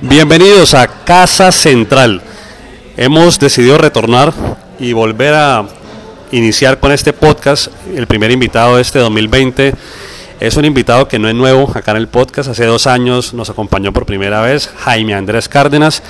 [0.00, 2.22] Bienvenidos a Casa Central.
[2.96, 4.32] Hemos decidido retornar
[4.78, 5.66] y volver a
[6.30, 7.66] iniciar con este podcast.
[7.92, 9.74] El primer invitado de este 2020
[10.38, 12.48] es un invitado que no es nuevo acá en el podcast.
[12.48, 16.00] Hace dos años nos acompañó por primera vez Jaime Andrés Cárdenas.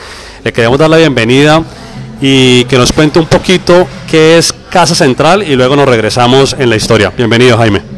[0.44, 1.62] Le queremos dar la bienvenida
[2.20, 6.68] y que nos cuente un poquito qué es Casa Central y luego nos regresamos en
[6.68, 7.10] la historia.
[7.16, 7.97] Bienvenido Jaime.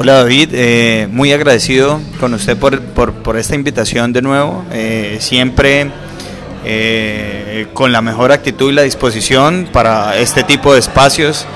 [0.00, 4.64] Hola David, eh, muy agradecido con usted por, por, esta invitación de nuevo.
[4.70, 5.90] Eh, siempre
[6.64, 11.46] eh, con la mejor actitud y la disposición para este tipo de espacios.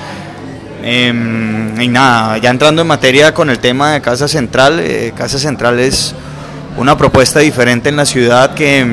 [0.83, 4.83] Em, y nada, ya entrando en materia con el tema de Casa Central,
[5.15, 6.13] Casa Central es
[6.75, 8.85] una propuesta diferente en la ciudad que,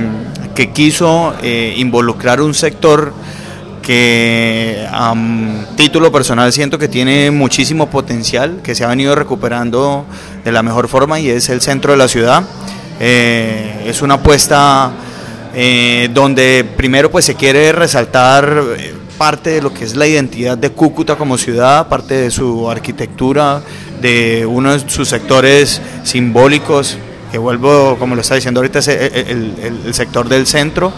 [0.55, 1.35] que quiso
[1.75, 3.13] involucrar un sector
[3.91, 5.17] que a
[5.75, 10.05] título personal siento que tiene muchísimo potencial, que se ha venido recuperando
[10.45, 12.45] de la mejor forma y es el centro de la ciudad.
[13.01, 14.93] Eh, es una apuesta
[15.57, 20.57] eh, donde primero pues se quiere resaltar eh, parte de lo que es la identidad
[20.57, 23.61] de Cúcuta como ciudad, parte de su arquitectura,
[24.01, 26.97] de uno de sus sectores simbólicos,
[27.33, 30.93] que vuelvo, como lo está diciendo ahorita, es el sector del centro.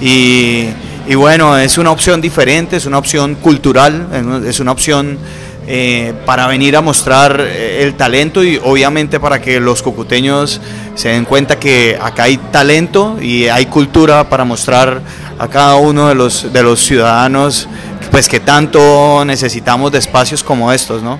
[0.00, 0.70] Y
[1.06, 5.18] y bueno, es una opción diferente, es una opción cultural, es una opción
[5.66, 10.60] eh, para venir a mostrar eh, el talento y obviamente para que los cucuteños
[10.94, 15.00] se den cuenta que acá hay talento y hay cultura para mostrar
[15.38, 17.68] a cada uno de los, de los ciudadanos
[18.10, 21.18] pues que tanto necesitamos de espacios como estos, ¿no?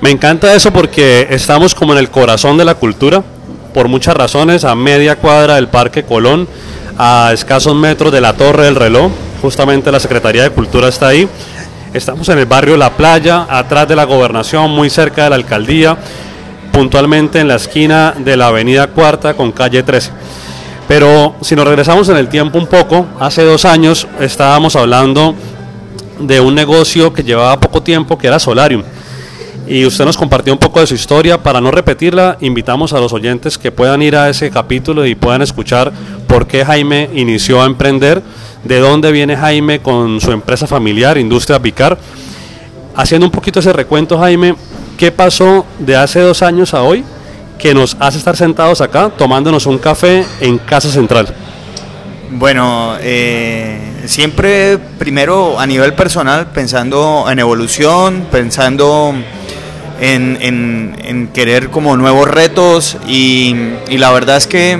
[0.00, 3.22] Me encanta eso porque estamos como en el corazón de la cultura,
[3.72, 6.48] por muchas razones, a media cuadra del Parque Colón
[6.98, 9.10] a escasos metros de la Torre del Reloj.
[9.42, 11.28] Justamente la Secretaría de Cultura está ahí.
[11.92, 15.96] Estamos en el barrio La Playa, atrás de la gobernación, muy cerca de la alcaldía,
[16.72, 20.10] puntualmente en la esquina de la avenida Cuarta con calle 13.
[20.88, 25.34] Pero si nos regresamos en el tiempo un poco, hace dos años estábamos hablando
[26.18, 28.82] de un negocio que llevaba poco tiempo, que era Solarium
[29.66, 31.42] y usted nos compartió un poco de su historia.
[31.42, 35.42] Para no repetirla, invitamos a los oyentes que puedan ir a ese capítulo y puedan
[35.42, 35.92] escuchar
[36.26, 38.22] por qué Jaime inició a emprender,
[38.64, 41.98] de dónde viene Jaime con su empresa familiar, Industria Vicar.
[42.96, 44.54] Haciendo un poquito ese recuento, Jaime,
[44.98, 47.04] ¿qué pasó de hace dos años a hoy
[47.58, 51.34] que nos hace estar sentados acá tomándonos un café en Casa Central?
[52.30, 59.14] Bueno, eh, siempre primero a nivel personal, pensando en evolución, pensando
[60.12, 63.54] en, querer como nuevos retos y,
[63.90, 64.78] la verdad es que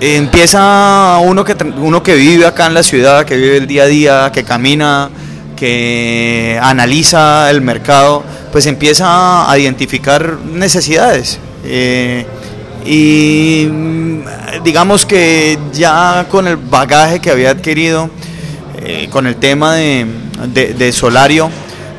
[0.00, 3.86] empieza uno que, uno que vive acá en la ciudad, que vive el día a
[3.86, 5.10] día, que camina,
[5.56, 11.38] que analiza el mercado, pues empieza a identificar necesidades.
[11.64, 12.26] Eh,
[12.86, 13.68] y
[14.62, 18.10] digamos que ya con el bagaje que había adquirido,
[18.78, 20.06] eh, con el tema de,
[20.52, 21.50] de Solario,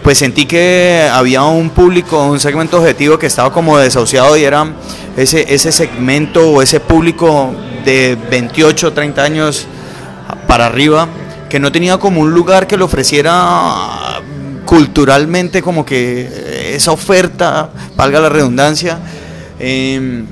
[0.05, 4.71] pues sentí que había un público, un segmento objetivo que estaba como desahuciado y era
[5.17, 7.51] ese, ese segmento o ese público
[7.83, 9.65] de 28, 30 años
[10.47, 11.07] para arriba,
[11.49, 14.21] que no tenía como un lugar que le ofreciera
[14.63, 18.99] culturalmente como que esa oferta, valga la redundancia,
[19.57, 20.27] em,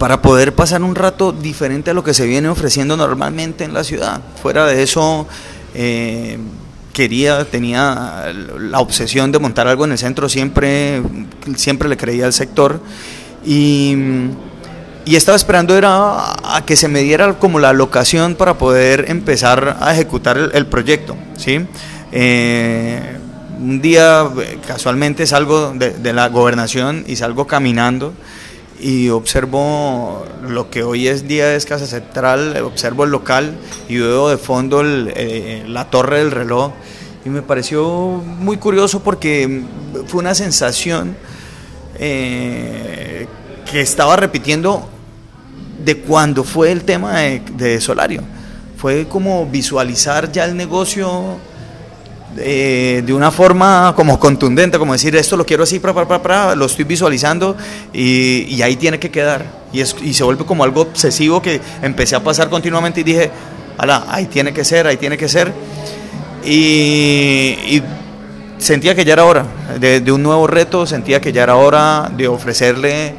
[0.00, 3.84] para poder pasar un rato diferente a lo que se viene ofreciendo normalmente en la
[3.84, 4.20] ciudad.
[4.42, 5.28] Fuera de eso,
[5.74, 6.38] eh,
[6.92, 11.02] quería, tenía la obsesión de montar algo en el centro, siempre,
[11.56, 12.80] siempre le creía al sector
[13.44, 13.96] y,
[15.06, 19.92] estaba esperando era a que se me diera como la locación para poder empezar a
[19.92, 21.16] ejecutar el, proyecto.
[21.36, 21.66] ¿sí?
[22.12, 23.18] Eh,
[23.58, 24.28] un día
[24.68, 28.14] casualmente salgo de, de la gobernación y salgo caminando
[28.80, 33.56] y observo lo que hoy es día de Casa Central, observo el local
[33.88, 36.72] y veo de fondo eh, la torre del reloj
[37.24, 37.84] y me pareció
[38.24, 39.62] muy curioso porque
[40.06, 41.16] fue una sensación
[41.98, 43.26] eh,
[43.70, 44.88] que estaba repitiendo
[45.84, 48.22] de cuando fue el tema de Solario.
[48.76, 51.36] Fue como visualizar ya el negocio
[52.38, 57.56] eh, de una forma como contundente, como decir esto lo quiero así, lo estoy visualizando
[57.92, 59.44] y, ahí tiene que quedar.
[59.72, 63.30] Y, y se vuelve como algo obsesivo que empecé a pasar continuamente y dije,
[63.78, 65.52] ala, ahí tiene que ser, ahí tiene que ser.
[66.44, 67.82] Y,
[68.58, 69.46] sentía que ya era hora
[69.78, 73.14] de, un nuevo reto, sentía que ya era hora de ofrecerle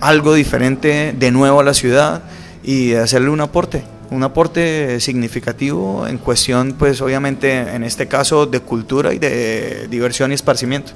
[0.00, 2.22] algo diferente de nuevo a la ciudad
[2.64, 8.60] y hacerle un aporte un aporte significativo en cuestión, pues obviamente en este caso de
[8.60, 10.92] cultura y de diversión y esparcimiento.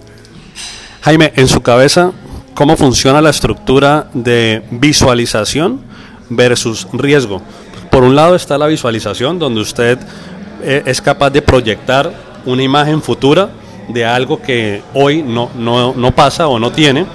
[1.03, 2.13] Jaime, en su cabeza,
[2.55, 5.81] ¿cómo funciona la estructura de visualización
[6.29, 7.41] versus riesgo.
[7.91, 9.99] Por un lado está la visualización, donde usted
[10.63, 12.13] eh, es capaz de proyectar
[12.45, 13.51] una imagen futura
[13.89, 17.07] de algo que hoy no, no, pasa o no tiene,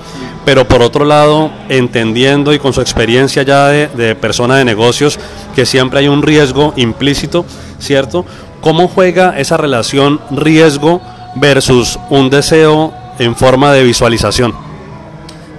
[0.50, 5.20] pero por otro lado, entendiendo y con su experiencia ya de, de persona de negocios,
[5.54, 7.46] que siempre hay un riesgo implícito,
[7.78, 8.26] ¿cierto?
[8.60, 11.04] ¿Cómo juega esa relación riesgo
[11.36, 14.56] versus un deseo en forma de visualización?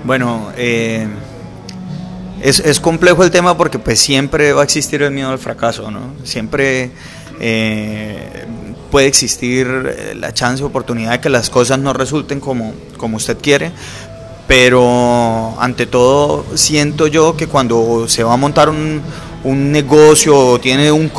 [0.03, 1.07] Bueno, eh,
[2.43, 6.15] es, complejo el tema porque pues siempre va a existir el miedo al fracaso, ¿no?
[6.25, 6.91] Siempre
[7.39, 8.45] eh,
[8.91, 13.39] puede existir eh, la chance, oportunidad de que las cosas no resulten como, como usted
[13.41, 13.71] quiere,
[14.51, 19.01] pero ante todo siento yo que cuando se va a montar un,
[19.45, 21.13] un negocio o, tiene un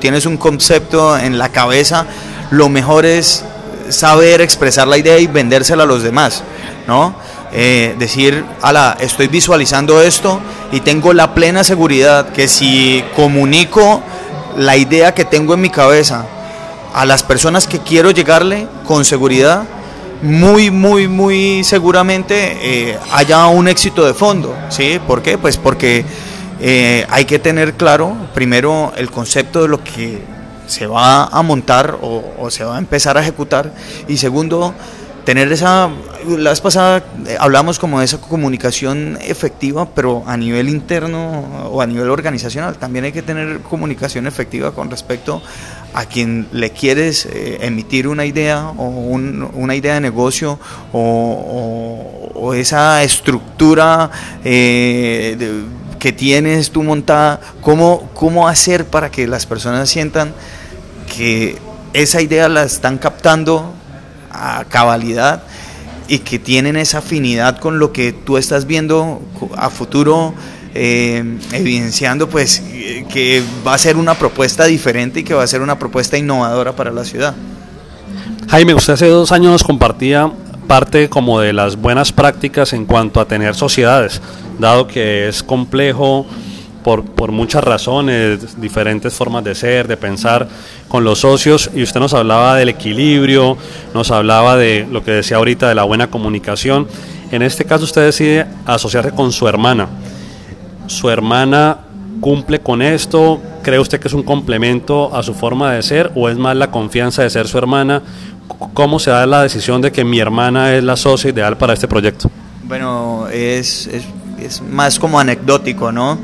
[0.00, 2.06] tienes un concepto en la cabeza,
[2.50, 3.44] lo mejor es
[3.90, 6.44] saber expresar la idea y vendérsela a los demás,
[6.86, 7.14] ¿no?
[7.52, 10.40] Eh, decir, ala, estoy visualizando esto
[10.72, 14.02] y tengo la plena seguridad que si comunico
[14.56, 16.24] la idea que tengo en mi cabeza
[16.94, 19.64] a las personas que quiero llegarle con seguridad,
[20.22, 24.56] muy, muy, muy seguramente eh, haya un éxito de fondo.
[24.70, 25.00] ¿sí?
[25.06, 25.36] ¿Por qué?
[25.36, 26.04] Pues porque
[26.60, 30.22] eh, hay que tener claro primero el concepto de lo que
[30.66, 33.72] se va a montar o, se va a empezar a ejecutar
[34.08, 34.74] y segundo
[35.24, 35.90] tener esa
[36.26, 41.80] la vez pasada eh, hablamos como de esa comunicación efectiva pero a nivel interno o
[41.80, 45.42] a nivel organizacional también hay que tener comunicación efectiva con respecto
[45.94, 50.58] a quien le quieres eh, emitir una idea o una idea de negocio
[50.92, 54.10] o, esa estructura
[54.42, 55.64] de,
[55.98, 60.34] que tienes tú montada, cómo, cómo hacer para que las personas sientan
[61.14, 61.56] que
[61.92, 63.72] esa idea la están captando
[64.32, 65.42] a cabalidad
[66.08, 69.22] y que tienen esa afinidad con lo que tú estás viendo
[69.56, 70.34] a futuro,
[70.74, 72.62] eh, evidenciando pues
[73.10, 76.74] que va a ser una propuesta diferente y que va a ser una propuesta innovadora
[76.74, 77.34] para la ciudad.
[78.48, 80.30] Jaime, usted hace dos años nos compartía
[80.66, 84.20] parte como de las buenas prácticas en cuanto a tener sociedades
[84.58, 86.26] dado que es complejo
[86.82, 90.48] por, por, muchas razones, diferentes formas de ser, de pensar
[90.88, 93.56] con los socios, y usted nos hablaba del equilibrio,
[93.94, 96.86] nos hablaba de lo que decía ahorita de la buena comunicación.
[97.30, 99.88] En este caso usted decide asociarse con su hermana.
[100.86, 101.78] ¿Su hermana
[102.20, 103.40] cumple con esto?
[103.62, 106.70] ¿Cree usted que es un complemento a su forma de ser o es más la
[106.70, 108.02] confianza de ser su hermana?
[108.74, 111.88] ¿Cómo se da la decisión de que mi hermana es la socia ideal para este
[111.88, 112.30] proyecto?
[112.64, 114.04] Bueno, es, es
[114.44, 116.18] es más como anecdótico, ¿no?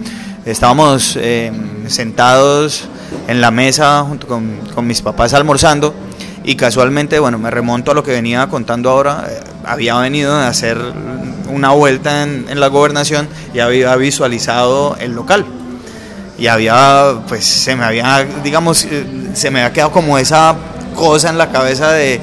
[0.48, 1.52] Estábamos eh,
[1.88, 2.88] sentados
[3.26, 5.94] en la mesa junto con, con, mis papás almorzando
[6.42, 10.48] y casualmente, bueno, me remonto a lo que venía contando ahora, eh, había venido a
[10.48, 10.78] hacer
[11.50, 15.44] una vuelta en, la gobernación y había visualizado el local.
[16.38, 19.04] Y había, pues se me había, digamos, eh,
[19.34, 20.56] se me había quedado como esa
[20.94, 22.22] cosa en la cabeza de,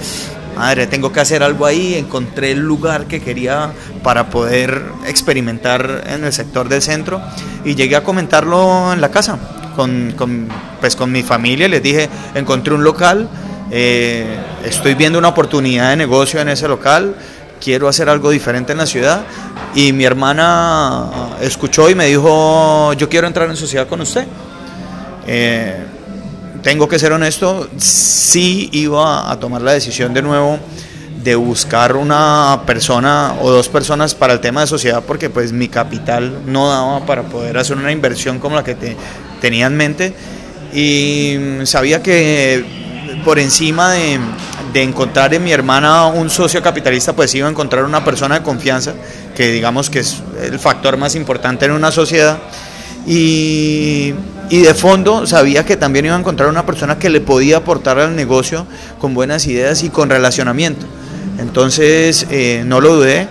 [0.56, 3.72] madre, tengo que hacer algo ahí, encontré el lugar que quería
[4.04, 7.22] para poder experimentar en el sector del centro
[7.64, 9.38] y llegué a comentarlo en la casa
[9.76, 10.48] con, con
[10.80, 13.30] pues con mi familia, les dije, encontré un local,
[13.72, 14.26] eh,
[14.64, 17.16] estoy viendo una oportunidad de negocio en ese local,
[17.60, 19.22] quiero hacer algo diferente en la ciudad.
[19.74, 21.10] Y mi hermana
[21.42, 24.26] escuchó y me dijo, yo quiero entrar en sociedad con usted.
[25.28, 25.84] Eh,
[26.66, 30.58] tengo que ser honesto, sí iba a tomar la decisión de nuevo
[31.24, 35.68] de buscar una persona o dos personas para el tema de sociedad porque pues mi
[35.68, 38.98] capital no daba para poder hacer una inversión como la que te,
[39.42, 40.16] tenía en mente.
[40.74, 42.66] Y sabía que
[43.24, 44.20] por encima de,
[44.74, 48.44] de, encontrar en mi hermana un socio capitalista pues iba a encontrar una persona de
[48.44, 48.96] confianza
[49.36, 52.40] que digamos que es el factor más importante en una sociedad.
[53.06, 54.16] Y,
[54.50, 58.16] de fondo sabía que también iba a encontrar una persona que le podía aportar al
[58.16, 58.68] negocio
[59.00, 60.86] con buenas ideas y con relacionamiento.
[61.40, 63.28] Entonces eh, no lo dudé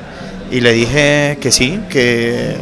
[0.50, 2.56] y le dije que sí, que,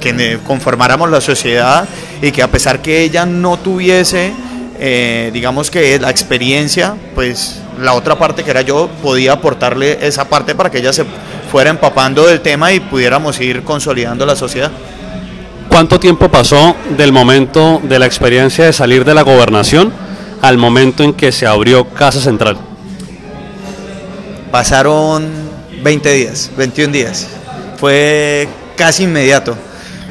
[0.00, 1.86] que conformáramos la sociedad
[2.22, 4.32] y que a pesar que ella no tuviese,
[4.78, 10.28] eh, digamos que la experiencia, pues la otra parte que era yo podía aportarle esa
[10.28, 11.04] parte para que ella se
[11.50, 14.70] fuera empapando del tema y pudiéramos ir consolidando la sociedad.
[15.68, 19.92] ¿Cuánto tiempo pasó del momento de la experiencia de salir de la gobernación
[20.40, 22.56] al momento en que se abrió Casa Central?
[24.50, 25.28] Pasaron
[25.82, 27.26] 20 días, 21 días.
[27.78, 29.56] Fue casi inmediato.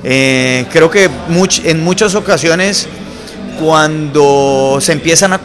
[0.03, 1.09] Eh, creo que
[1.63, 2.87] en muchas ocasiones
[3.59, 5.41] cuando se empiezan a,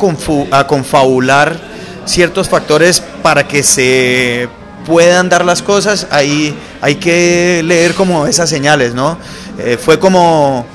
[0.51, 1.57] a confabular
[2.05, 4.49] ciertos factores para que se
[4.87, 9.19] puedan dar las cosas, ahí hay que leer como esas señales, ¿no?
[9.59, 10.67] Eh, fue como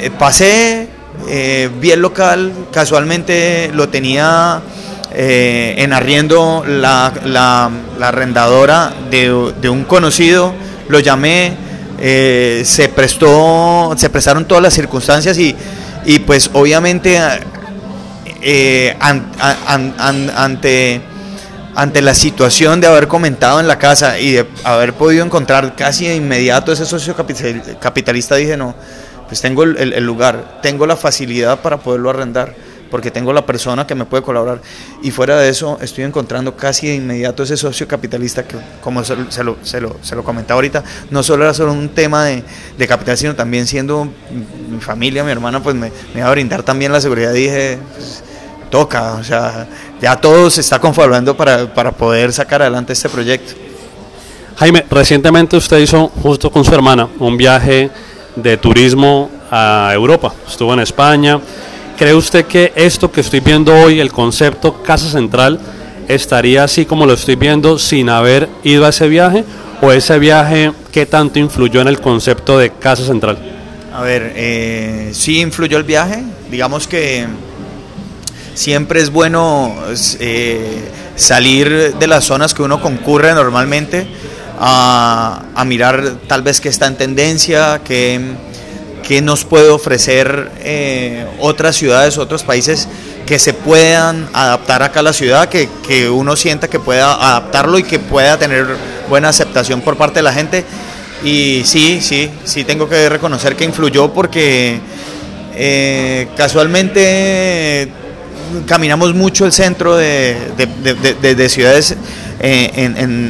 [0.00, 0.88] eh, pasé,
[1.28, 4.62] eh, vi el local, casualmente lo tenía
[5.12, 10.54] eh, en arriendo la, la, arrendadora de, un conocido,
[10.88, 11.52] lo llamé,
[11.98, 15.54] se prestó, se prestaron todas las circunstancias y,
[16.06, 17.20] y pues obviamente
[20.38, 21.02] ante
[21.80, 26.06] ante la situación de haber comentado en la casa y de haber podido encontrar casi
[26.06, 28.74] de inmediato ese socio capitalista, dije, no,
[29.28, 32.54] pues tengo el, lugar, tengo la facilidad para poderlo arrendar,
[32.90, 34.60] porque tengo la persona que me puede colaborar.
[35.02, 39.16] Y fuera de eso, estoy encontrando casi de inmediato ese socio capitalista que, como se,
[39.16, 42.44] lo, se, lo, se lo comentaba ahorita, no solo era solo un tema de,
[42.76, 44.06] de capital, sino también siendo
[44.68, 47.32] mi familia, mi hermana, pues me, me iba a brindar también la seguridad.
[47.32, 48.22] dije, pues,
[48.70, 49.66] toca, o sea,
[50.00, 53.52] ya todo se está confabulando para, poder sacar adelante este proyecto.
[54.56, 57.90] Jaime, recientemente usted hizo, justo con su hermana, un viaje
[58.36, 60.32] de turismo a Europa.
[60.48, 61.40] Estuvo en España.
[61.98, 65.58] ¿Cree usted que esto que estoy viendo hoy, el concepto Casa Central,
[66.08, 69.44] estaría así como lo estoy viendo sin haber ido a ese viaje?
[69.82, 73.38] ¿O ese viaje qué tanto influyó en el concepto de Casa Central?
[73.94, 76.22] A ver, eh, sí influyó el viaje.
[76.50, 77.26] Digamos que
[78.60, 79.74] siempre es bueno
[80.18, 80.82] eh,
[81.16, 84.06] salir de las zonas que uno concurre normalmente
[84.58, 88.20] a, mirar tal vez qué está en tendencia, qué,
[89.22, 92.86] nos puede ofrecer eh, otras ciudades, otros países
[93.26, 97.82] que se puedan adaptar acá a la ciudad, que, uno sienta que pueda adaptarlo y
[97.82, 98.66] que pueda tener
[99.08, 100.64] buena aceptación por parte de la gente.
[101.24, 104.80] Y sí, sí, sí tengo que reconocer que influyó porque
[105.54, 107.90] eh, casualmente
[108.66, 110.36] caminamos mucho el centro de,
[111.48, 111.96] ciudades
[112.40, 112.70] eh,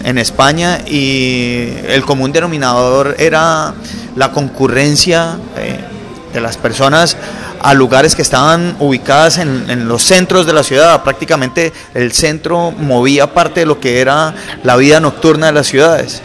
[0.05, 3.75] en, España y el común denominador era
[4.17, 5.81] la concurrencia eh,
[6.33, 7.17] de las personas
[7.61, 11.03] a lugares que estaban ubicadas en, los centros de la ciudad.
[11.03, 16.23] Prácticamente el centro movía parte de lo que era la vida nocturna de las ciudades.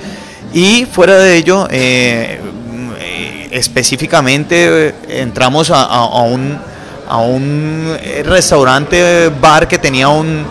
[0.54, 2.40] Y fuera de ello, eh,
[3.52, 6.58] específicamente entramos a un
[7.08, 10.46] a un eh, restaurante bar que tenía un,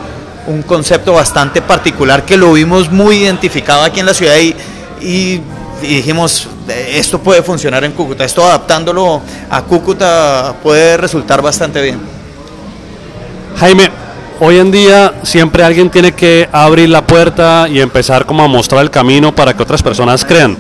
[0.67, 4.55] concepto bastante particular que lo vimos muy identificado aquí en la ciudad y,
[5.01, 5.41] y,
[5.81, 11.99] dijimos, esto puede funcionar en Cúcuta, esto adaptándolo a Cúcuta puede resultar bastante bien.
[13.59, 13.91] Jaime,
[14.41, 18.83] hoy en día siempre alguien tiene que abrir la puerta y empezar como a mostrar
[18.83, 20.59] el camino para que otras personas crean.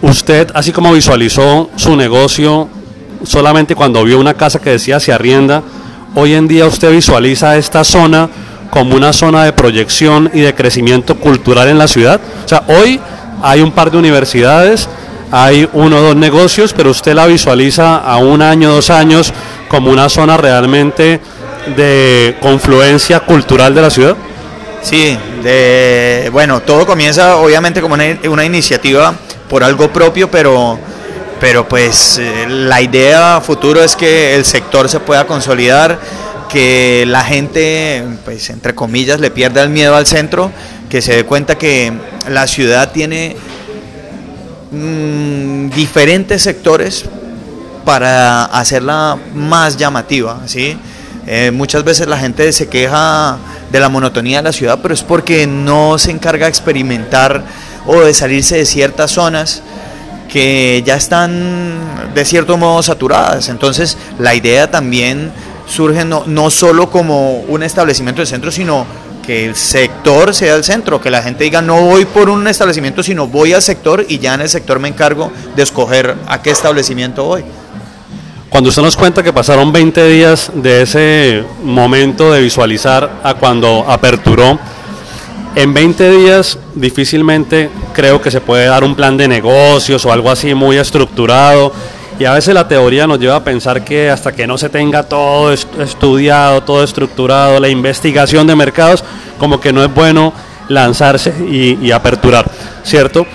[0.00, 2.68] Usted, así como visualizó su negocio
[3.26, 5.62] solamente cuando vio una casa que decía se arrienda,
[6.14, 8.28] hoy en día usted visualiza esta zona
[8.70, 12.20] como una zona de proyección y de crecimiento cultural en la ciudad.
[12.44, 13.00] O sea, hoy
[13.42, 14.88] hay un par de universidades,
[15.30, 19.32] hay uno o dos negocios, pero usted la visualiza a un año, dos años
[19.68, 21.20] como una zona realmente
[21.76, 24.16] de confluencia cultural de la ciudad.
[24.82, 29.14] Sí, de, bueno, todo comienza obviamente como una, una iniciativa
[29.48, 30.78] por algo propio, pero
[31.40, 35.98] pero pues eh, la idea futuro es que el sector se pueda consolidar,
[36.48, 40.50] que la gente, pues entre comillas, le pierda el miedo al centro,
[40.88, 41.92] que se dé cuenta que
[42.28, 43.36] la ciudad tiene
[44.70, 47.04] mm, diferentes sectores
[47.84, 50.78] para hacerla más llamativa, ¿sí?
[51.26, 53.38] Eh, muchas veces la gente se queja
[53.72, 57.44] de la monotonía de la ciudad, pero es porque no se encarga de experimentar
[57.86, 59.62] o de salirse de ciertas zonas
[60.34, 63.48] que ya están de cierto modo saturadas.
[63.48, 65.30] Entonces la idea también
[65.64, 68.84] surge no, no solo como un establecimiento de centro, sino
[69.24, 73.04] que el sector sea el centro, que la gente diga no voy por un establecimiento,
[73.04, 76.50] sino voy al sector y ya en el sector me encargo de escoger a qué
[76.50, 77.44] establecimiento voy.
[78.50, 83.84] Cuando usted nos cuenta que pasaron 20 días de ese momento de visualizar a cuando
[83.86, 84.58] aperturó,
[85.56, 90.30] en 20 días difícilmente creo que se puede dar un plan de negocios o algo
[90.30, 91.72] así muy estructurado.
[92.18, 95.02] Y a veces la teoría nos lleva a pensar que hasta que no se tenga
[95.02, 99.02] todo estudiado, todo estructurado, la investigación de mercados,
[99.38, 100.32] como que no es bueno
[100.68, 102.48] lanzarse y, aperturar,
[102.84, 103.26] ¿cierto?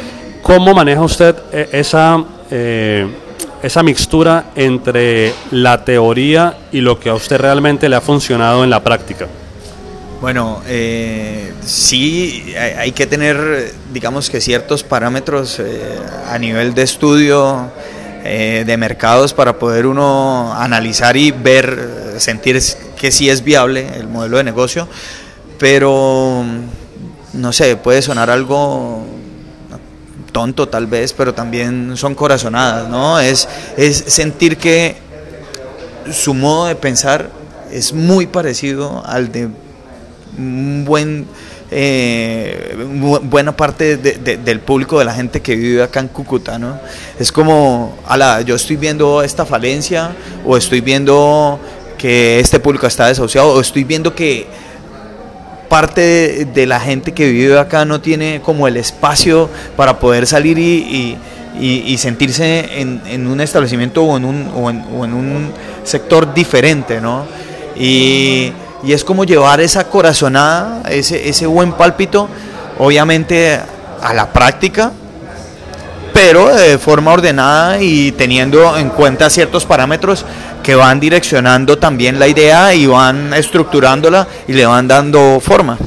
[0.41, 3.05] ¿Cómo maneja usted eh, esa, eh,
[3.61, 8.69] esa mixtura entre la teoría y lo que a usted realmente le ha funcionado en
[8.69, 9.27] la práctica?
[10.21, 15.97] Bueno, eh, sí hay que tener, digamos que ciertos parámetros eh,
[16.27, 17.71] a nivel de estudio
[18.25, 22.61] eh, de mercados para poder uno analizar y ver, sentir
[22.97, 24.89] que sí es viable el modelo de negocio,
[25.57, 26.43] pero
[27.31, 29.05] no sé, puede sonar algo
[30.33, 33.21] tonto tal vez, pero también son corazonadas, ¿no?
[33.21, 33.47] Es,
[33.77, 34.97] es sentir que
[36.11, 37.29] su modo de pensar
[37.71, 39.47] es muy parecido al de
[40.39, 41.27] un buen
[41.71, 42.75] eh,
[43.23, 46.79] buena parte del público, de la gente que vive acá en Cúcuta, ¿no?
[47.19, 50.15] Es como, ala, yo estoy viendo esta falencia
[50.45, 51.59] o estoy viendo
[51.97, 54.47] que este público está desahuciado o estoy viendo que
[55.67, 60.57] parte de, la gente que vive acá no tiene como el espacio para poder salir
[60.57, 61.17] y,
[61.97, 64.69] sentirse en, un establecimiento o en un, o
[65.05, 65.51] en, un
[65.83, 67.25] sector diferente, ¿no?
[67.77, 68.51] Y
[68.83, 72.29] y es como llevar esa corazonada, ese, ese buen pálpito,
[72.77, 73.59] obviamente
[74.01, 74.91] a la práctica,
[76.13, 80.25] pero de forma ordenada y teniendo en cuenta ciertos parámetros
[80.63, 85.77] que van direccionando también la idea y van estructurándola y le van dando forma.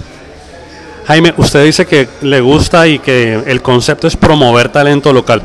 [1.07, 5.43] Jaime, usted dice que le gusta y que el concepto es promover talento local.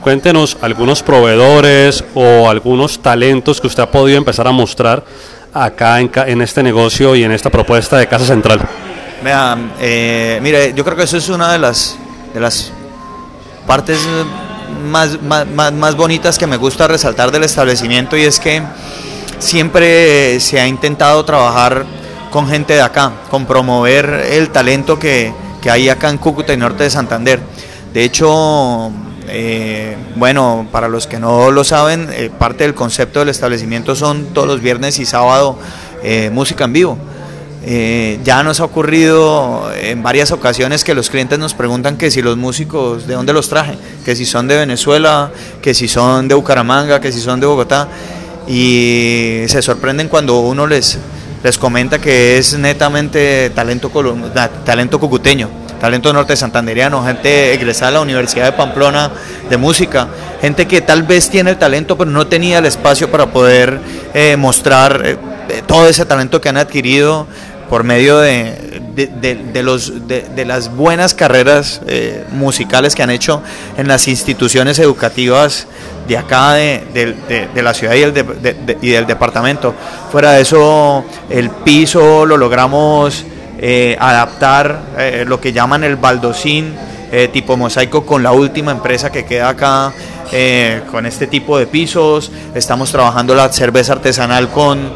[0.00, 5.04] Cuéntenos algunos proveedores o algunos talentos que usted ha podido empezar a mostrar
[5.52, 8.60] acá en, este negocio y en esta propuesta de Casa Central?
[9.80, 11.96] Eh, mire, yo creo que eso es una de las,
[12.32, 12.72] de las
[13.66, 13.98] partes
[14.84, 18.62] más, más, más, bonitas que me gusta resaltar del establecimiento y es que
[19.38, 21.84] siempre se ha intentado trabajar
[22.30, 26.56] con gente de acá, con promover el talento que, que hay acá en Cúcuta y
[26.56, 27.40] Norte de Santander.
[27.92, 28.92] De hecho,
[29.32, 34.26] eh, bueno, para los que no lo saben, eh, parte del concepto del establecimiento son
[34.34, 35.56] todos los viernes y sábado
[36.02, 36.98] eh, música en vivo.
[38.24, 42.36] ya nos ha ocurrido en varias ocasiones que los clientes nos preguntan que si los
[42.36, 43.76] músicos, ¿de dónde los traje?
[44.04, 45.30] Que si son de Venezuela,
[45.62, 47.86] que si son de Bucaramanga, que si son de Bogotá.
[48.48, 50.98] Y se sorprenden cuando uno les,
[51.44, 53.92] les comenta que es netamente talento,
[54.64, 59.10] talento cucuteño talento norte santanderiano, gente egresada a la Universidad de Pamplona
[59.48, 60.08] de música,
[60.40, 63.80] gente que tal vez tiene el talento pero no tenía el espacio para poder
[64.14, 65.16] eh, mostrar eh,
[65.66, 67.26] todo ese talento que han adquirido
[67.70, 73.42] por medio de, de, los, de, las buenas carreras eh, musicales que han hecho
[73.76, 75.68] en las instituciones educativas
[76.08, 79.72] de acá, de, la ciudad y, y del departamento.
[80.10, 83.24] Fuera de eso, el piso lo logramos
[83.62, 86.74] eh, adaptar eh, lo que llaman el baldocín
[87.12, 89.92] eh, tipo mosaico con la última empresa que queda acá
[90.90, 92.30] con este tipo de pisos.
[92.54, 94.90] Estamos trabajando la cerveza artesanal con,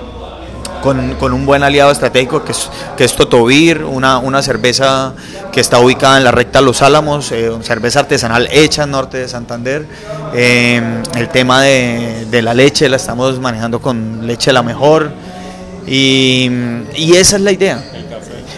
[0.80, 5.12] con, un buen aliado estratégico que es, que es Totovir, una, una cerveza
[5.52, 9.86] que está ubicada en la recta Los Álamos, cerveza artesanal hecha en norte de Santander.
[10.32, 15.10] el tema de, de, la leche la estamos manejando con leche la mejor.
[15.86, 16.48] Y,
[16.96, 17.82] y esa es la idea.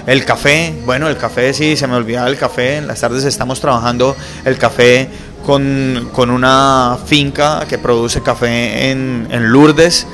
[0.07, 2.77] El café, bueno, el café sí, se me olvidaba el café.
[2.77, 4.15] En las tardes estamos trabajando
[4.45, 5.09] el café
[5.45, 10.07] con, una finca que produce café en, Lourdes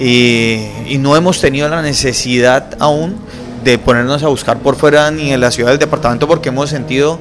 [0.00, 3.16] y, no hemos tenido la necesidad aún
[3.64, 7.18] de ponernos a buscar por fuera ni en la ciudad del departamento porque hemos sentido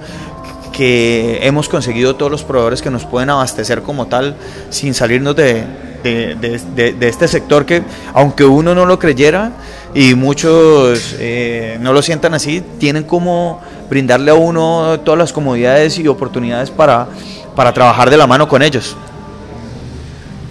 [0.72, 4.36] que hemos conseguido todos los proveedores que nos pueden abastecer como tal
[4.70, 5.66] sin salirnos de,
[6.04, 7.84] de, este sector que,
[8.14, 9.52] aunque uno no lo creyera
[9.96, 16.00] y muchos eh, no lo sientan así, tienen como brindarle a uno todas las comodidades
[16.00, 17.08] y oportunidades para,
[17.56, 18.96] para trabajar de la mano con ellos.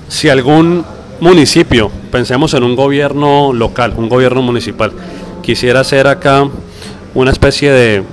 [0.08, 0.84] Si algún
[1.20, 4.92] municipio, pensemos en un gobierno local, un gobierno municipal,
[5.42, 6.48] quisiera hacer acá
[7.14, 8.04] una especie de,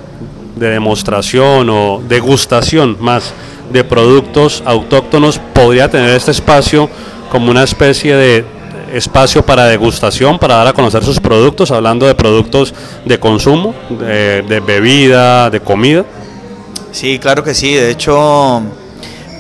[0.55, 3.33] de demostración o degustación más
[3.71, 6.89] de productos autóctonos, podría tener este espacio
[7.31, 8.58] como una especie de
[8.93, 12.73] espacio para degustación, para dar a conocer sus productos, hablando de productos
[13.05, 16.05] de consumo, de, bebida, de comida.
[16.91, 17.73] Sí, claro que sí.
[17.73, 18.61] De hecho,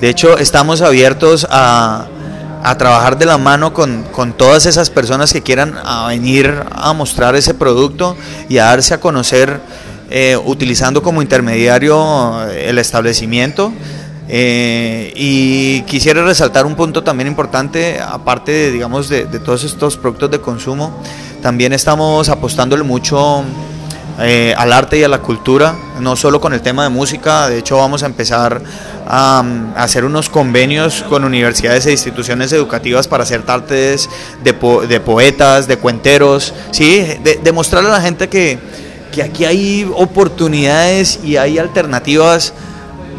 [0.01, 2.07] de hecho estamos abiertos a,
[2.63, 5.75] a trabajar de la mano con, con, todas esas personas que quieran
[6.07, 8.15] venir a mostrar ese producto
[8.47, 9.59] y a darse a conocer
[10.11, 13.71] eh, utilizando como intermediario el establecimiento.
[14.31, 20.29] Eh, y quisiera resaltar un punto también importante, aparte de, digamos, de, todos estos productos
[20.29, 21.01] de consumo,
[21.41, 23.43] también estamos apostándole mucho
[24.19, 27.57] eh, al arte y a la cultura, no solo con el tema de música, de
[27.57, 28.61] hecho vamos a empezar
[29.07, 29.43] a,
[29.75, 34.11] hacer unos convenios con universidades e instituciones educativas para hacer tardes
[34.43, 34.53] de,
[34.87, 37.03] de poetas, de cuenteros, ¿sí?
[37.23, 38.59] de, mostrarle a la gente que,
[39.11, 42.53] que aquí hay oportunidades y hay alternativas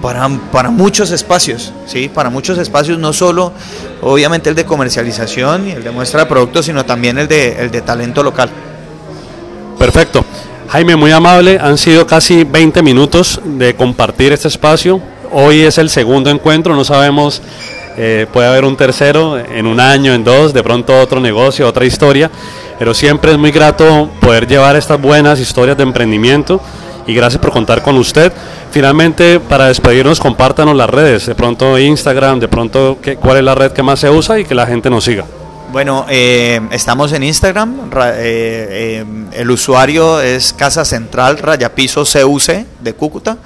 [0.00, 2.08] para, para, muchos espacios, ¿sí?
[2.08, 3.52] para muchos espacios, no solo
[4.02, 7.70] obviamente el de comercialización y el de muestra de productos, sino también el de, el
[7.70, 8.50] de talento local.
[9.78, 10.24] Perfecto.
[10.68, 15.00] Jaime, muy amable, han sido casi 20 minutos de compartir este espacio.
[15.32, 17.42] hoy es el segundo encuentro, no sabemos,
[17.96, 21.84] eh, puede haber un tercero en un año, en dos, de pronto otro negocio, otra
[21.84, 22.30] historia,
[22.78, 26.60] pero siempre es muy grato poder llevar estas buenas historias de emprendimiento
[27.10, 28.32] y gracias por contar con usted.
[28.70, 33.54] Finalmente, para despedirnos, compártanos las redes, de pronto Instagram, de pronto ¿qué, cuál es la
[33.54, 35.24] red que más se usa y que la gente nos siga.
[35.72, 37.90] Bueno, eh, estamos en Instagram.
[37.90, 43.36] ra- eh, eh, el usuario es Casa Central Rayapiso CUC de Cúcuta.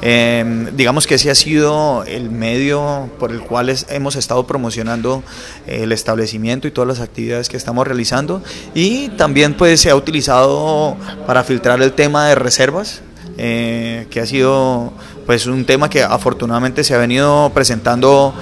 [0.00, 5.24] Digamos que ese ha sido el medio por el cual hemos estado promocionando
[5.66, 8.40] el establecimiento y todas las actividades que estamos realizando.
[8.74, 13.02] Y también pues se ha utilizado para filtrar el tema de reservas,
[13.38, 14.92] eh, que ha sido
[15.26, 18.34] pues un tema que afortunadamente se ha venido presentando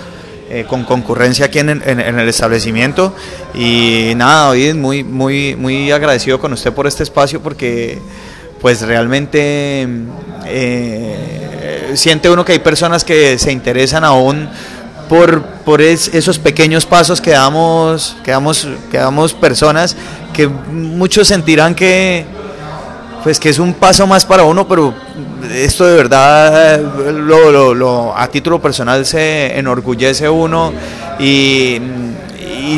[0.48, 3.14] eh, con concurrencia aquí en, en- en el establecimiento.
[3.54, 7.98] Y nada, hoy muy muy muy agradecido con usted por este espacio porque
[8.60, 9.86] pues realmente
[10.46, 14.48] eh, siente uno que hay personas que se interesan aún
[15.08, 19.96] por, por es- esos pequeños pasos que damos, que damos, que damos personas
[20.32, 22.24] que muchos sentirán que,
[23.22, 24.94] pues que es un paso más para uno, pero
[25.52, 26.80] esto de verdad
[27.12, 30.72] lo, lo- lo- a título personal se enorgullece uno
[31.18, 31.80] y,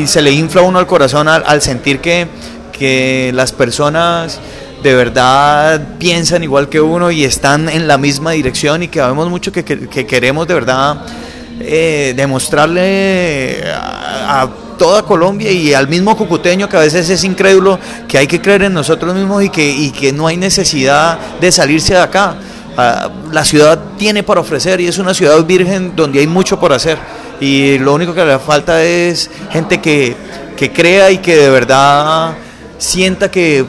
[0.05, 2.27] se le infla uno al corazón al, sentir que,
[2.71, 4.39] que las personas
[4.83, 9.29] de verdad piensan igual que uno y están en la misma dirección y que vemos
[9.29, 10.97] mucho que, que- que queremos de verdad
[11.59, 14.47] eh, demostrarle a
[14.79, 18.63] toda Colombia y al mismo cucuteño que a veces es incrédulo que hay que creer
[18.63, 22.35] en nosotros mismos y que, y que no hay necesidad de salirse de acá.
[22.75, 26.73] Ah, la ciudad tiene para ofrecer y es una ciudad virgen donde hay mucho por
[26.73, 26.97] hacer
[27.39, 30.15] y lo único que le falta es gente que,
[30.57, 32.33] que crea y que de verdad
[32.79, 33.65] sienta que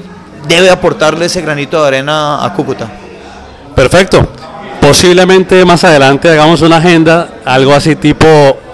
[0.49, 2.89] debe aportarle ese granito de arena a Cúcuta.
[3.75, 4.29] Perfecto.
[4.81, 8.27] Posiblemente más adelante hagamos una agenda, algo así tipo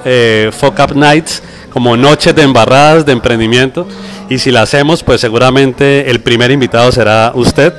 [0.04, 1.42] eh, Fuck Up Nights,
[1.76, 3.86] como noches de embarradas de emprendimiento.
[4.30, 7.74] Y si la hacemos, pues seguramente el primer invitado será usted.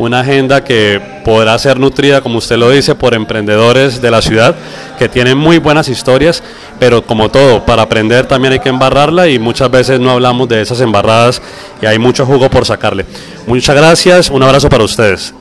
[0.00, 4.56] Una agenda que podrá ser nutrida, como usted lo dice, por emprendedores de la ciudad
[4.98, 6.42] que tienen muy buenas historias,
[6.80, 10.60] pero como todo, para aprender también hay que embarrarla y muchas veces no hablamos de
[10.60, 11.40] esas embarradas
[11.80, 13.06] y hay mucho jugo por sacarle.
[13.46, 15.32] Muchas gracias, un abrazo para ustedes.